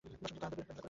বসন্ত 0.21 0.37
তাদের 0.41 0.55
বিকৃত 0.57 0.67
করুক! 0.69 0.77